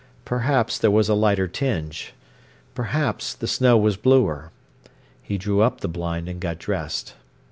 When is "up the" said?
5.61-5.87